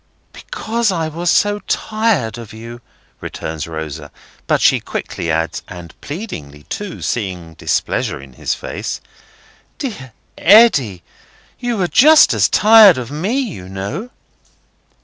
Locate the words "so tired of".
1.29-2.53